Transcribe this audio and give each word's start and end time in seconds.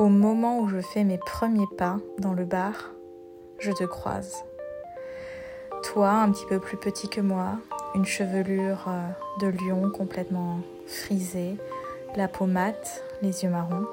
Au 0.00 0.08
moment 0.08 0.60
où 0.60 0.66
je 0.66 0.80
fais 0.80 1.04
mes 1.04 1.18
premiers 1.18 1.66
pas 1.76 1.98
dans 2.16 2.32
le 2.32 2.46
bar, 2.46 2.72
je 3.58 3.70
te 3.70 3.84
croise. 3.84 4.46
Toi, 5.82 6.08
un 6.08 6.32
petit 6.32 6.46
peu 6.46 6.58
plus 6.58 6.78
petit 6.78 7.06
que 7.10 7.20
moi, 7.20 7.58
une 7.94 8.06
chevelure 8.06 8.86
euh, 8.88 9.08
de 9.42 9.48
lion 9.48 9.90
complètement 9.90 10.60
frisée, 10.86 11.58
la 12.16 12.28
peau 12.28 12.46
mate, 12.46 13.04
les 13.20 13.42
yeux 13.42 13.50
marrons, 13.50 13.84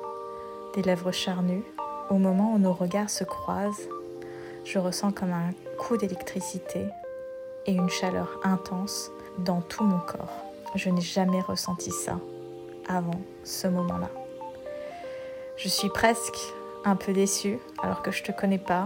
des 0.75 0.81
lèvres 0.81 1.11
charnues. 1.11 1.65
Au 2.09 2.17
moment 2.17 2.53
où 2.53 2.57
nos 2.57 2.71
regards 2.71 3.09
se 3.09 3.25
croisent, 3.25 3.89
je 4.63 4.79
ressens 4.79 5.11
comme 5.11 5.33
un 5.33 5.51
coup 5.77 5.97
d'électricité 5.97 6.85
et 7.65 7.73
une 7.73 7.89
chaleur 7.89 8.39
intense 8.45 9.11
dans 9.39 9.59
tout 9.59 9.83
mon 9.83 9.99
corps. 9.99 10.45
Je 10.73 10.89
n'ai 10.89 11.01
jamais 11.01 11.41
ressenti 11.41 11.91
ça 11.91 12.17
avant 12.87 13.19
ce 13.43 13.67
moment-là. 13.67 14.09
Je 15.57 15.69
suis 15.69 15.89
presque 15.89 16.37
un 16.85 16.95
peu 16.95 17.13
déçue 17.13 17.57
alors 17.81 18.03
que 18.03 18.11
je 18.11 18.21
te 18.21 18.31
connais 18.31 18.59
pas, 18.59 18.85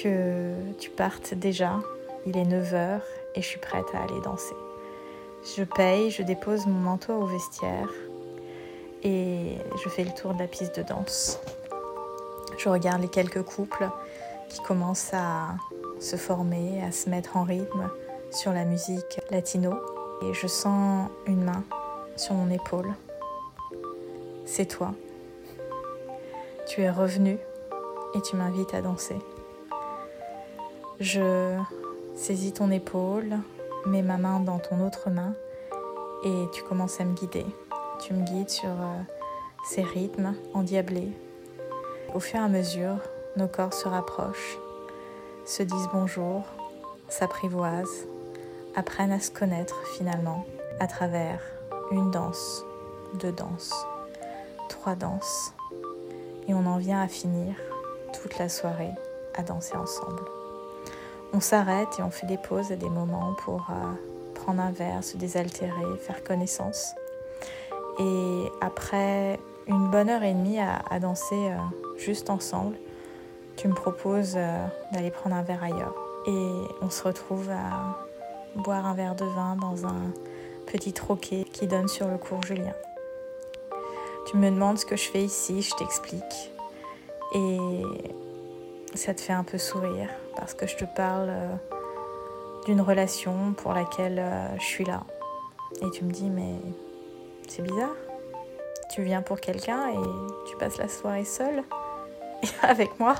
que 0.00 0.54
tu 0.78 0.90
partes 0.90 1.34
déjà. 1.34 1.80
Il 2.24 2.36
est 2.36 2.44
9h 2.44 3.00
et 3.34 3.42
je 3.42 3.46
suis 3.46 3.58
prête 3.58 3.86
à 3.92 4.04
aller 4.04 4.20
danser. 4.22 4.54
Je 5.56 5.64
paye, 5.64 6.12
je 6.12 6.22
dépose 6.22 6.66
mon 6.66 6.78
manteau 6.78 7.14
au 7.14 7.26
vestiaire 7.26 7.88
et 9.02 9.56
je 9.82 9.88
fais 9.88 10.04
le 10.04 10.12
tour 10.12 10.34
de 10.34 10.38
la 10.38 10.46
piste 10.46 10.76
de 10.78 10.82
danse. 10.82 11.40
Je 12.56 12.68
regarde 12.68 13.02
les 13.02 13.08
quelques 13.08 13.42
couples 13.42 13.88
qui 14.50 14.62
commencent 14.62 15.14
à 15.14 15.56
se 15.98 16.14
former, 16.14 16.80
à 16.84 16.92
se 16.92 17.10
mettre 17.10 17.36
en 17.36 17.42
rythme 17.42 17.90
sur 18.30 18.52
la 18.52 18.64
musique 18.64 19.20
latino 19.32 19.74
et 20.22 20.32
je 20.32 20.46
sens 20.46 21.08
une 21.26 21.42
main 21.42 21.64
sur 22.16 22.34
mon 22.34 22.50
épaule. 22.50 22.94
C'est 24.46 24.66
toi. 24.66 24.92
Tu 26.70 26.82
es 26.82 26.90
revenu 26.90 27.36
et 28.14 28.20
tu 28.20 28.36
m'invites 28.36 28.74
à 28.74 28.80
danser. 28.80 29.18
Je 31.00 31.58
saisis 32.14 32.52
ton 32.52 32.70
épaule, 32.70 33.38
mets 33.86 34.02
ma 34.02 34.18
main 34.18 34.38
dans 34.38 34.60
ton 34.60 34.86
autre 34.86 35.10
main 35.10 35.34
et 36.22 36.44
tu 36.52 36.62
commences 36.62 37.00
à 37.00 37.04
me 37.04 37.12
guider. 37.12 37.44
Tu 37.98 38.14
me 38.14 38.24
guides 38.24 38.50
sur 38.50 38.68
euh, 38.68 39.02
ces 39.64 39.82
rythmes 39.82 40.36
endiablés. 40.54 41.10
Au 42.14 42.20
fur 42.20 42.38
et 42.38 42.44
à 42.44 42.48
mesure, 42.48 42.98
nos 43.36 43.48
corps 43.48 43.74
se 43.74 43.88
rapprochent, 43.88 44.56
se 45.46 45.64
disent 45.64 45.88
bonjour, 45.92 46.44
s'apprivoisent, 47.08 48.06
apprennent 48.76 49.10
à 49.10 49.18
se 49.18 49.32
connaître 49.32 49.74
finalement 49.96 50.46
à 50.78 50.86
travers 50.86 51.40
une 51.90 52.12
danse, 52.12 52.64
deux 53.14 53.32
danses, 53.32 53.74
trois 54.68 54.94
danses. 54.94 55.52
Et 56.48 56.54
on 56.54 56.66
en 56.66 56.78
vient 56.78 57.00
à 57.00 57.08
finir 57.08 57.54
toute 58.12 58.38
la 58.38 58.48
soirée 58.48 58.90
à 59.34 59.42
danser 59.42 59.76
ensemble. 59.76 60.22
On 61.32 61.40
s'arrête 61.40 61.98
et 61.98 62.02
on 62.02 62.10
fait 62.10 62.26
des 62.26 62.38
pauses 62.38 62.72
à 62.72 62.76
des 62.76 62.88
moments 62.88 63.34
pour 63.44 63.66
euh, 63.70 63.92
prendre 64.34 64.60
un 64.60 64.72
verre, 64.72 65.04
se 65.04 65.16
désaltérer, 65.16 65.96
faire 66.00 66.24
connaissance. 66.24 66.94
Et 68.00 68.44
après 68.60 69.38
une 69.68 69.90
bonne 69.90 70.08
heure 70.10 70.24
et 70.24 70.34
demie 70.34 70.58
à, 70.58 70.98
danser 70.98 71.36
euh, 71.36 71.56
juste 71.98 72.30
ensemble, 72.30 72.76
tu 73.56 73.68
me 73.68 73.74
proposes 73.74 74.34
euh, 74.36 74.66
d'aller 74.92 75.10
prendre 75.10 75.36
un 75.36 75.42
verre 75.42 75.62
ailleurs. 75.62 75.94
Et 76.26 76.50
on 76.82 76.90
se 76.90 77.02
retrouve 77.04 77.48
à 77.50 77.96
boire 78.56 78.86
un 78.86 78.94
verre 78.94 79.14
de 79.14 79.24
vin 79.24 79.56
dans 79.56 79.86
un 79.86 80.12
petit 80.66 80.92
troquet 80.92 81.44
qui 81.44 81.66
donne 81.66 81.88
sur 81.88 82.08
le 82.08 82.18
cours 82.18 82.42
Julien. 82.42 82.74
Tu 84.30 84.36
me 84.36 84.48
demandes 84.48 84.78
ce 84.78 84.86
que 84.86 84.94
je 84.94 85.10
fais 85.10 85.24
ici, 85.24 85.60
je 85.60 85.74
t'explique. 85.74 86.52
Et 87.34 87.58
ça 88.94 89.12
te 89.12 89.20
fait 89.20 89.32
un 89.32 89.42
peu 89.42 89.58
sourire 89.58 90.08
parce 90.36 90.54
que 90.54 90.68
je 90.68 90.76
te 90.76 90.84
parle 90.84 91.30
euh, 91.30 91.54
d'une 92.64 92.80
relation 92.80 93.54
pour 93.54 93.72
laquelle 93.72 94.20
euh, 94.20 94.56
je 94.56 94.64
suis 94.64 94.84
là. 94.84 95.02
Et 95.82 95.90
tu 95.90 96.04
me 96.04 96.12
dis, 96.12 96.30
mais 96.30 96.54
c'est 97.48 97.62
bizarre. 97.62 97.96
Tu 98.94 99.02
viens 99.02 99.20
pour 99.20 99.40
quelqu'un 99.40 99.88
et 99.88 100.48
tu 100.48 100.56
passes 100.58 100.78
la 100.78 100.88
soirée 100.88 101.24
seule 101.24 101.64
avec 102.62 103.00
moi. 103.00 103.16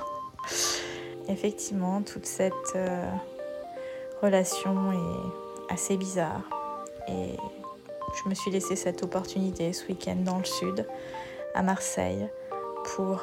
Effectivement, 1.26 2.03
toute 2.03 2.26
cette 2.26 2.54
euh, 2.76 3.10
relation 4.22 4.93
est 4.93 5.75
assez 5.75 5.97
bizarre. 5.97 6.43
Et 7.09 7.34
je 8.15 8.28
me 8.28 8.34
suis 8.34 8.50
laissé 8.50 8.76
cette 8.76 9.03
opportunité 9.03 9.72
ce 9.72 9.87
week-end 9.87 10.16
dans 10.16 10.38
le 10.38 10.44
sud, 10.44 10.87
à 11.54 11.62
Marseille, 11.62 12.28
pour 12.94 13.22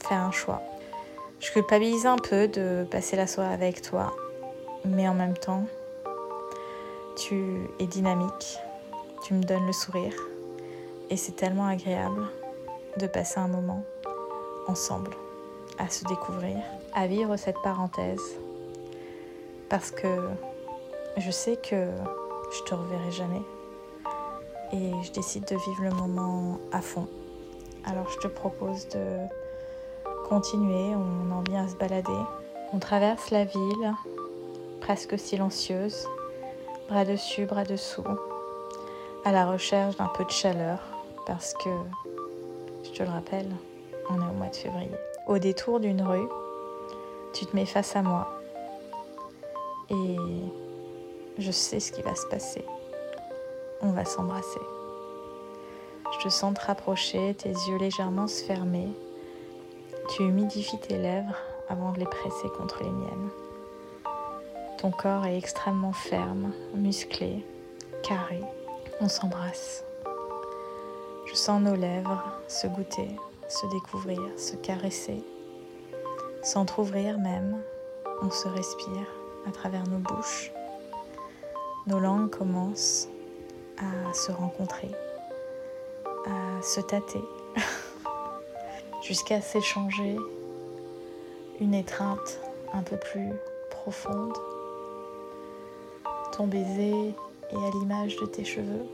faire 0.00 0.20
un 0.20 0.32
choix. 0.32 0.62
Je 1.40 1.50
culpabilise 1.52 2.06
un 2.06 2.16
peu 2.16 2.48
de 2.48 2.86
passer 2.90 3.16
la 3.16 3.26
soirée 3.26 3.52
avec 3.52 3.82
toi, 3.82 4.14
mais 4.84 5.08
en 5.08 5.14
même 5.14 5.36
temps, 5.36 5.64
tu 7.16 7.68
es 7.78 7.86
dynamique, 7.86 8.58
tu 9.24 9.34
me 9.34 9.42
donnes 9.42 9.66
le 9.66 9.72
sourire, 9.72 10.14
et 11.10 11.16
c'est 11.16 11.36
tellement 11.36 11.66
agréable 11.66 12.26
de 12.98 13.06
passer 13.06 13.38
un 13.40 13.48
moment 13.48 13.84
ensemble, 14.68 15.10
à 15.78 15.88
se 15.88 16.04
découvrir, 16.04 16.56
à 16.94 17.06
vivre 17.06 17.36
cette 17.36 17.60
parenthèse, 17.62 18.22
parce 19.68 19.90
que 19.90 20.28
je 21.18 21.30
sais 21.30 21.56
que 21.56 21.88
je 22.52 22.62
te 22.62 22.74
reverrai 22.74 23.10
jamais, 23.10 23.42
et 24.72 24.92
je 25.02 25.12
décide 25.12 25.44
de 25.44 25.56
vivre 25.56 25.82
le 25.82 25.90
moment 25.90 26.58
à 26.72 26.80
fond. 26.80 27.08
Alors 27.84 28.08
je 28.10 28.18
te 28.18 28.28
propose 28.28 28.88
de 28.88 29.18
continuer, 30.28 30.94
on 30.94 31.30
en 31.32 31.42
vient 31.42 31.64
à 31.64 31.68
se 31.68 31.76
balader. 31.76 32.12
On 32.72 32.78
traverse 32.78 33.30
la 33.30 33.44
ville, 33.44 33.94
presque 34.80 35.18
silencieuse, 35.18 36.08
bras 36.88 37.04
dessus, 37.04 37.46
bras 37.46 37.64
dessous, 37.64 38.04
à 39.24 39.32
la 39.32 39.46
recherche 39.46 39.96
d'un 39.96 40.08
peu 40.08 40.24
de 40.24 40.30
chaleur, 40.30 40.78
parce 41.26 41.54
que, 41.54 41.70
je 42.82 42.90
te 42.90 43.02
le 43.02 43.10
rappelle, 43.10 43.50
on 44.10 44.16
est 44.16 44.30
au 44.30 44.34
mois 44.34 44.48
de 44.48 44.56
février. 44.56 44.90
Au 45.26 45.38
détour 45.38 45.80
d'une 45.80 46.02
rue, 46.02 46.28
tu 47.32 47.46
te 47.46 47.54
mets 47.54 47.66
face 47.66 47.96
à 47.96 48.02
moi 48.02 48.28
et 49.90 50.16
je 51.38 51.50
sais 51.50 51.80
ce 51.80 51.92
qui 51.92 52.02
va 52.02 52.14
se 52.14 52.26
passer. 52.26 52.64
On 53.80 53.90
va 53.90 54.04
s'embrasser. 54.04 54.60
Je 56.12 56.24
te 56.24 56.28
sens 56.28 56.54
te 56.54 56.64
rapprocher, 56.64 57.34
tes 57.34 57.50
yeux 57.50 57.78
légèrement 57.78 58.28
se 58.28 58.44
fermer 58.44 58.88
tu 60.08 60.22
humidifies 60.22 60.78
tes 60.78 60.98
lèvres 60.98 61.36
avant 61.68 61.92
de 61.92 62.00
les 62.00 62.06
presser 62.06 62.48
contre 62.56 62.82
les 62.82 62.90
miennes. 62.90 63.30
Ton 64.78 64.90
corps 64.90 65.24
est 65.24 65.38
extrêmement 65.38 65.92
ferme, 65.92 66.52
musclé, 66.74 67.44
carré. 68.02 68.40
On 69.00 69.08
s'embrasse. 69.08 69.84
Je 71.26 71.34
sens 71.34 71.62
nos 71.62 71.74
lèvres 71.74 72.22
se 72.48 72.66
goûter, 72.66 73.08
se 73.48 73.66
découvrir, 73.66 74.20
se 74.36 74.56
caresser. 74.56 75.24
S'entr'ouvrir 76.42 77.18
même, 77.18 77.62
on 78.22 78.30
se 78.30 78.48
respire 78.48 79.06
à 79.48 79.52
travers 79.52 79.86
nos 79.88 79.98
bouches. 79.98 80.52
Nos 81.86 81.98
langues 81.98 82.30
commencent 82.30 83.10
à 83.76 84.14
se 84.14 84.32
rencontrer, 84.32 84.90
à 86.24 86.62
se 86.62 86.80
tâter 86.80 87.22
jusqu'à 89.02 89.42
s'échanger 89.42 90.16
une 91.60 91.74
étreinte 91.74 92.40
un 92.72 92.80
peu 92.80 92.96
plus 92.96 93.28
profonde. 93.70 94.32
Ton 96.32 96.46
baiser 96.46 97.14
est 97.50 97.56
à 97.56 97.70
l'image 97.78 98.16
de 98.16 98.24
tes 98.24 98.44
cheveux, 98.44 98.86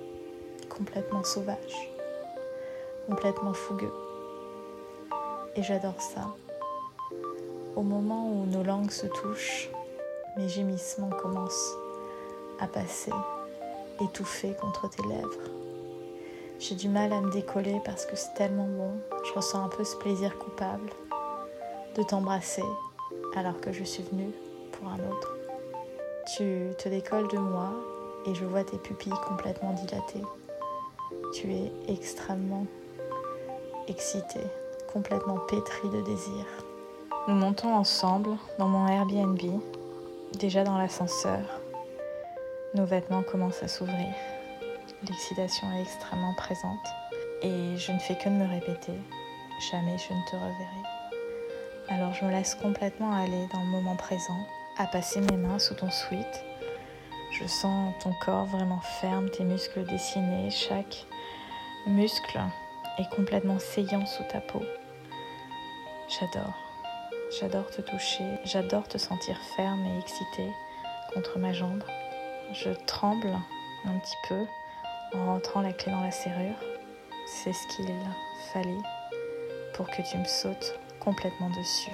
complètement 0.68 1.22
sauvages, 1.22 1.92
complètement 3.08 3.54
fougueux. 3.54 3.94
Et 5.54 5.62
j'adore 5.62 6.00
ça. 6.00 6.34
Au 7.76 7.82
moment 7.82 8.32
où 8.32 8.46
nos 8.46 8.64
langues 8.64 8.90
se 8.90 9.06
touchent, 9.06 9.70
mes 10.36 10.48
gémissements 10.48 11.10
commencent 11.10 11.76
à 12.60 12.66
passer, 12.66 13.12
contre 14.60 14.88
tes 14.88 15.02
lèvres. 15.02 15.50
J'ai 16.58 16.74
du 16.74 16.88
mal 16.88 17.12
à 17.12 17.20
me 17.20 17.30
décoller 17.30 17.80
parce 17.84 18.06
que 18.06 18.16
c'est 18.16 18.34
tellement 18.34 18.66
bon. 18.66 18.92
Je 19.26 19.32
ressens 19.32 19.64
un 19.64 19.68
peu 19.68 19.84
ce 19.84 19.96
plaisir 19.96 20.38
coupable 20.38 20.90
de 21.96 22.02
t'embrasser 22.02 22.64
alors 23.36 23.60
que 23.60 23.72
je 23.72 23.84
suis 23.84 24.02
venue 24.02 24.30
pour 24.72 24.88
un 24.88 24.98
autre. 25.10 25.36
Tu 26.36 26.70
te 26.78 26.88
décolles 26.88 27.28
de 27.28 27.38
moi 27.38 27.72
et 28.26 28.34
je 28.34 28.44
vois 28.44 28.64
tes 28.64 28.78
pupilles 28.78 29.12
complètement 29.26 29.72
dilatées. 29.72 30.24
Tu 31.34 31.52
es 31.52 31.72
extrêmement 31.88 32.66
excitée, 33.88 34.46
complètement 34.92 35.38
pétrie 35.48 35.90
de 35.90 36.02
désir. 36.02 36.44
Nous 37.28 37.34
montons 37.34 37.74
ensemble 37.74 38.30
dans 38.58 38.68
mon 38.68 38.86
Airbnb, 38.86 39.40
déjà 40.38 40.64
dans 40.64 40.78
l'ascenseur. 40.78 41.59
Nos 42.74 42.84
vêtements 42.84 43.22
commencent 43.22 43.62
à 43.62 43.68
s'ouvrir. 43.68 44.14
L'excitation 45.08 45.66
est 45.72 45.82
extrêmement 45.82 46.34
présente 46.34 46.86
et 47.42 47.76
je 47.76 47.90
ne 47.90 47.98
fais 47.98 48.16
que 48.16 48.28
de 48.28 48.34
me 48.34 48.48
répéter 48.48 48.94
jamais 49.60 49.98
je 49.98 50.14
ne 50.14 50.24
te 50.24 50.36
reverrai. 50.36 50.82
Alors 51.88 52.14
je 52.14 52.24
me 52.24 52.30
laisse 52.30 52.54
complètement 52.54 53.12
aller 53.12 53.46
dans 53.52 53.60
le 53.60 53.66
moment 53.66 53.96
présent, 53.96 54.46
à 54.78 54.86
passer 54.86 55.20
mes 55.20 55.36
mains 55.36 55.58
sous 55.58 55.74
ton 55.74 55.90
sweat. 55.90 56.44
Je 57.32 57.46
sens 57.46 57.94
ton 58.02 58.12
corps 58.24 58.46
vraiment 58.46 58.80
ferme, 58.80 59.28
tes 59.30 59.44
muscles 59.44 59.84
dessinés, 59.84 60.50
chaque 60.50 61.06
muscle 61.86 62.40
est 62.98 63.08
complètement 63.14 63.58
saillant 63.58 64.06
sous 64.06 64.24
ta 64.24 64.40
peau. 64.40 64.62
J'adore, 66.08 66.56
j'adore 67.38 67.70
te 67.70 67.82
toucher, 67.82 68.24
j'adore 68.44 68.88
te 68.88 68.98
sentir 68.98 69.36
ferme 69.56 69.84
et 69.86 69.98
excitée 69.98 70.50
contre 71.12 71.38
ma 71.38 71.52
jambe. 71.52 71.82
Je 72.52 72.70
tremble 72.70 73.32
un 73.84 73.98
petit 73.98 74.16
peu 74.28 74.44
en 75.14 75.26
rentrant 75.26 75.60
la 75.60 75.72
clé 75.72 75.92
dans 75.92 76.00
la 76.00 76.10
serrure. 76.10 76.58
C'est 77.26 77.52
ce 77.52 77.66
qu'il 77.68 77.94
fallait 78.52 78.82
pour 79.74 79.88
que 79.88 80.02
tu 80.02 80.18
me 80.18 80.24
sautes 80.24 80.78
complètement 80.98 81.50
dessus. 81.50 81.92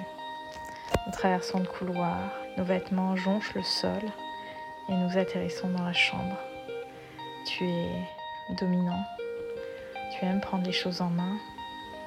Nous 1.05 1.11
traversons 1.11 1.59
le 1.59 1.65
couloir, 1.65 2.17
nos 2.57 2.63
vêtements 2.63 3.15
jonchent 3.15 3.53
le 3.53 3.61
sol 3.61 4.01
et 4.89 4.93
nous 4.93 5.17
atterrissons 5.17 5.69
dans 5.69 5.83
la 5.83 5.93
chambre. 5.93 6.37
Tu 7.45 7.63
es 7.63 7.91
dominant, 8.59 9.03
tu 10.11 10.25
aimes 10.25 10.41
prendre 10.41 10.65
les 10.65 10.71
choses 10.71 11.01
en 11.01 11.09
main 11.09 11.37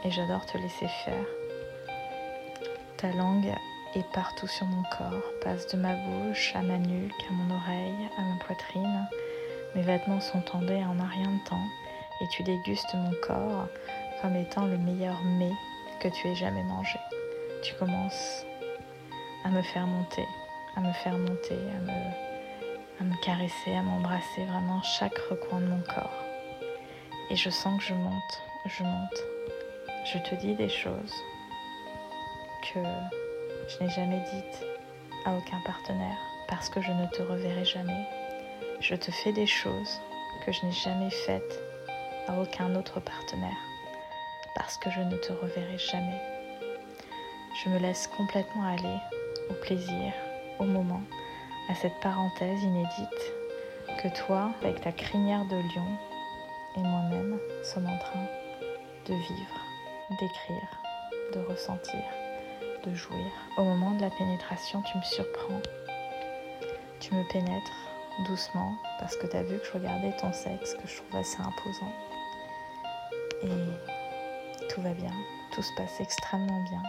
et 0.05 0.11
j'adore 0.11 0.45
te 0.47 0.59
laisser 0.59 0.89
faire. 1.05 1.25
Ta 2.97 3.13
langue 3.13 3.55
est 3.95 4.13
partout 4.13 4.47
sur 4.47 4.67
mon 4.67 4.83
corps, 4.97 5.23
passe 5.43 5.67
de 5.69 5.77
ma 5.77 5.95
bouche 5.95 6.53
à 6.55 6.63
ma 6.63 6.79
nuque, 6.79 7.13
à 7.29 7.33
mon 7.33 7.55
oreille, 7.55 8.09
à 8.19 8.23
ma 8.23 8.37
poitrine. 8.45 9.09
Mes 9.75 9.83
vêtements 9.83 10.21
sont 10.21 10.41
tendés 10.41 10.83
en 10.85 10.99
un 10.99 11.09
rien 11.09 11.31
de 11.31 11.49
temps 11.49 11.67
et 12.21 12.29
tu 12.29 12.43
dégustes 12.43 12.95
mon 12.95 13.13
corps 13.27 13.67
comme 14.23 14.37
étant 14.37 14.67
le 14.67 14.79
meilleur 14.79 15.21
mets 15.23 15.53
que 16.01 16.09
tu 16.09 16.29
aies 16.29 16.35
jamais 16.35 16.63
mangé. 16.63 16.99
Tu 17.63 17.75
commences 17.75 18.45
à 19.45 19.51
me 19.51 19.63
faire 19.63 19.87
monter, 19.87 20.27
à 20.77 20.81
me 20.81 20.93
faire 20.93 21.19
monter, 21.19 21.59
à 21.77 21.81
me, 21.81 23.01
à 23.01 23.05
me 23.05 23.25
caresser, 23.25 23.75
à 23.75 23.83
m'embrasser 23.83 24.45
vraiment 24.45 24.83
chaque 24.83 25.19
recoin 25.31 25.61
de 25.61 25.67
mon 25.67 25.81
corps. 25.81 26.25
Et 27.31 27.37
je 27.37 27.51
sens 27.51 27.79
que 27.79 27.85
je 27.85 27.95
monte, 27.95 28.43
je 28.67 28.83
monte. 28.83 29.23
Je 30.05 30.19
te 30.19 30.35
dis 30.35 30.55
des 30.55 30.69
choses 30.69 31.15
que 32.63 32.81
je 33.71 33.85
n'ai 33.85 33.91
jamais 33.91 34.21
dites 34.33 34.65
à 35.25 35.33
aucun 35.33 35.61
partenaire 35.65 36.19
parce 36.49 36.69
que 36.69 36.81
je 36.81 36.91
ne 36.91 37.07
te 37.07 37.23
reverrai 37.23 37.65
jamais. 37.65 38.07
Je 38.81 38.95
te 38.95 39.11
fais 39.11 39.33
des 39.33 39.47
choses 39.47 40.01
que 40.45 40.53
je 40.53 40.65
n'ai 40.65 40.73
jamais 40.73 41.11
faites 41.11 41.61
à 42.27 42.41
aucun 42.41 42.75
autre 42.75 43.01
partenaire 43.01 43.57
parce 44.57 44.77
que 44.79 44.91
je 44.91 45.01
ne 45.01 45.17
te 45.17 45.33
reverrai 45.33 45.79
jamais. 45.79 46.21
Je 47.63 47.69
me 47.71 47.79
laisse 47.79 48.07
complètement 48.09 48.65
aller 48.65 48.99
au 49.51 49.55
plaisir, 49.55 50.13
au 50.59 50.65
moment, 50.65 51.03
à 51.69 51.75
cette 51.75 51.99
parenthèse 52.01 52.63
inédite 52.63 53.33
que 54.03 54.09
toi, 54.27 54.51
avec 54.63 54.81
ta 54.81 54.93
crinière 54.93 55.45
de 55.45 55.57
lion, 55.57 55.99
et 56.77 56.81
moi-même 56.81 57.39
sommes 57.63 57.87
en 57.87 57.99
train 57.99 58.27
de 59.07 59.15
vivre, 59.15 59.61
d'écrire, 60.19 60.71
de 61.35 61.41
ressentir, 61.51 62.03
de 62.85 62.95
jouir. 62.95 63.31
Au 63.57 63.65
moment 63.65 63.93
de 63.93 64.01
la 64.01 64.11
pénétration, 64.11 64.83
tu 64.83 64.97
me 64.97 65.03
surprends. 65.03 65.61
Tu 67.01 67.15
me 67.15 67.23
pénètres 67.33 67.91
doucement 68.27 68.75
parce 68.99 69.17
que 69.17 69.27
tu 69.27 69.37
as 69.37 69.43
vu 69.43 69.59
que 69.59 69.67
je 69.67 69.73
regardais 69.73 70.15
ton 70.17 70.33
sexe 70.33 70.75
que 70.75 70.87
je 70.87 70.97
trouve 70.97 71.21
assez 71.21 71.39
imposant. 71.41 71.93
Et 73.43 74.67
tout 74.69 74.83
va 74.83 74.93
bien, 74.93 75.13
tout 75.53 75.63
se 75.63 75.73
passe 75.77 76.01
extrêmement 76.01 76.63
bien. 76.65 76.83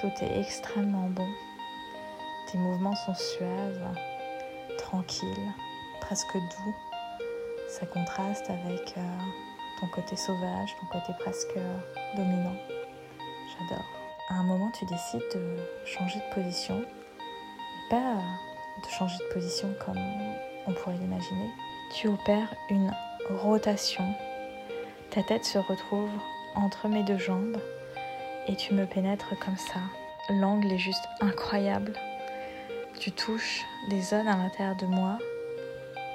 Tout 0.00 0.24
est 0.24 0.40
extrêmement 0.40 1.08
bon. 1.08 1.28
Tes 2.50 2.58
mouvements 2.58 2.94
sont 2.94 3.14
suaves, 3.14 3.94
tranquilles, 4.76 5.52
presque 6.00 6.34
doux. 6.34 6.74
Ça 7.68 7.86
contraste 7.86 8.48
avec 8.48 8.94
euh, 8.96 9.18
ton 9.80 9.86
côté 9.88 10.16
sauvage, 10.16 10.74
ton 10.80 10.98
côté 10.98 11.12
presque 11.20 11.58
dominant. 12.16 12.56
À 14.30 14.34
un 14.34 14.42
moment, 14.42 14.70
tu 14.78 14.84
décides 14.84 15.22
de 15.34 15.56
changer 15.86 16.18
de 16.18 16.34
position. 16.34 16.84
Pas 17.88 18.16
de 18.84 18.90
changer 18.90 19.16
de 19.16 19.32
position 19.32 19.74
comme 19.86 19.98
on 20.66 20.72
pourrait 20.72 20.98
l'imaginer. 20.98 21.48
Tu 21.94 22.08
opères 22.08 22.54
une 22.68 22.92
rotation. 23.30 24.04
Ta 25.10 25.22
tête 25.22 25.46
se 25.46 25.56
retrouve 25.56 26.10
entre 26.54 26.88
mes 26.88 27.02
deux 27.04 27.16
jambes 27.16 27.56
et 28.48 28.54
tu 28.54 28.74
me 28.74 28.84
pénètres 28.84 29.34
comme 29.38 29.56
ça. 29.56 29.80
L'angle 30.28 30.72
est 30.72 30.78
juste 30.78 31.08
incroyable. 31.22 31.94
Tu 33.00 33.12
touches 33.12 33.64
des 33.88 34.02
zones 34.02 34.28
à 34.28 34.36
l'intérieur 34.36 34.76
de 34.76 34.86
moi 34.86 35.18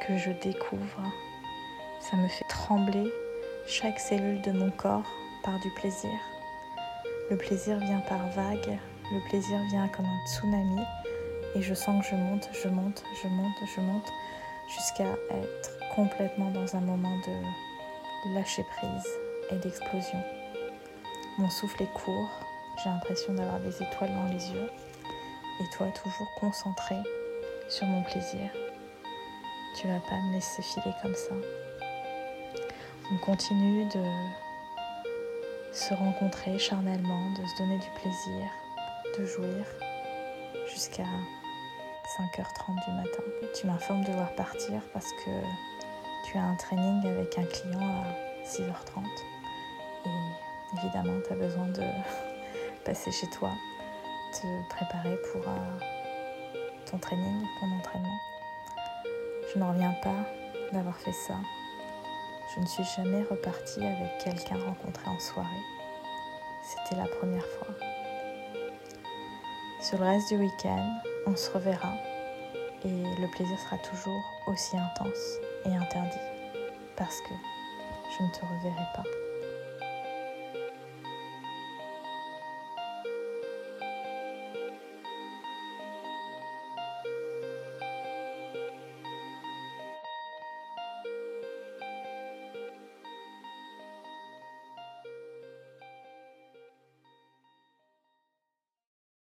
que 0.07 0.17
je 0.17 0.29
découvre. 0.29 1.01
Ça 1.99 2.15
me 2.15 2.27
fait 2.27 2.45
trembler 2.47 3.11
chaque 3.65 3.99
cellule 3.99 4.41
de 4.41 4.51
mon 4.51 4.69
corps 4.69 5.09
par 5.43 5.59
du 5.61 5.71
plaisir. 5.71 6.11
Le 7.33 7.39
plaisir 7.39 7.79
vient 7.79 8.01
par 8.01 8.27
vagues, 8.35 8.77
le 9.11 9.19
plaisir 9.27 9.57
vient 9.71 9.87
comme 9.87 10.05
un 10.05 10.27
tsunami 10.27 10.83
et 11.55 11.63
je 11.63 11.73
sens 11.73 11.99
que 12.03 12.11
je 12.11 12.15
monte, 12.15 12.47
je 12.53 12.67
monte, 12.67 13.03
je 13.23 13.27
monte, 13.27 13.55
je 13.75 13.81
monte 13.81 14.13
jusqu'à 14.67 15.07
être 15.31 15.79
complètement 15.95 16.51
dans 16.51 16.75
un 16.75 16.81
moment 16.81 17.17
de 17.25 18.35
lâcher 18.35 18.63
prise 18.77 19.07
et 19.49 19.55
d'explosion. 19.55 20.23
Mon 21.39 21.49
souffle 21.49 21.81
est 21.81 21.93
court, 21.95 22.29
j'ai 22.83 22.91
l'impression 22.91 23.33
d'avoir 23.33 23.59
des 23.61 23.81
étoiles 23.81 24.13
dans 24.13 24.31
les 24.31 24.51
yeux 24.51 24.69
et 25.59 25.75
toi 25.75 25.87
toujours 25.87 26.29
concentré 26.39 26.97
sur 27.67 27.87
mon 27.87 28.03
plaisir. 28.03 28.51
Tu 29.81 29.87
vas 29.87 30.01
pas 30.01 30.21
me 30.27 30.33
laisser 30.33 30.61
filer 30.61 30.93
comme 31.01 31.15
ça. 31.15 31.33
On 33.11 33.17
continue 33.17 33.85
de 33.85 34.42
se 35.73 35.93
rencontrer 35.95 36.59
charnellement, 36.59 37.31
de 37.31 37.45
se 37.47 37.57
donner 37.57 37.79
du 37.79 37.89
plaisir, 37.99 38.45
de 39.17 39.25
jouir 39.25 39.65
jusqu'à 40.67 41.03
5h30 41.03 42.85
du 42.85 42.91
matin. 42.91 43.23
Tu 43.55 43.65
m'informes 43.65 44.03
de 44.03 44.07
devoir 44.09 44.31
partir 44.35 44.81
parce 44.93 45.09
que 45.25 45.31
tu 46.25 46.37
as 46.37 46.43
un 46.43 46.55
training 46.55 47.07
avec 47.07 47.37
un 47.39 47.43
client 47.45 47.81
à 47.81 48.45
6h30 48.45 49.03
et 50.05 50.77
évidemment 50.77 51.19
tu 51.25 51.33
as 51.33 51.37
besoin 51.37 51.65
de 51.67 51.83
passer 52.85 53.11
chez 53.11 53.27
toi, 53.31 53.49
te 54.33 54.69
préparer 54.69 55.17
pour 55.31 55.41
euh, 55.41 55.79
ton 56.89 56.99
training, 56.99 57.45
ton 57.59 57.71
entraînement. 57.79 58.19
Je 59.51 59.59
ne 59.59 59.63
reviens 59.63 59.95
pas 60.03 60.29
d'avoir 60.71 60.97
fait 60.97 61.13
ça. 61.13 61.35
Je 62.55 62.59
ne 62.59 62.65
suis 62.67 62.83
jamais 62.95 63.23
repartie 63.23 63.83
avec 63.83 64.19
quelqu'un 64.23 64.63
rencontré 64.63 65.09
en 65.09 65.19
soirée. 65.19 65.49
C'était 66.63 67.01
la 67.01 67.07
première 67.07 67.45
fois. 67.45 67.67
Sur 69.81 69.97
le 69.97 70.05
reste 70.05 70.29
du 70.29 70.37
week-end, 70.37 70.93
on 71.25 71.35
se 71.35 71.49
reverra 71.49 71.93
et 72.85 72.89
le 73.19 73.31
plaisir 73.31 73.57
sera 73.59 73.77
toujours 73.79 74.23
aussi 74.45 74.77
intense 74.77 75.39
et 75.65 75.75
interdit 75.75 76.17
parce 76.95 77.19
que 77.21 77.33
je 78.17 78.23
ne 78.23 78.29
te 78.29 78.45
reverrai 78.45 78.85
pas. 78.95 79.32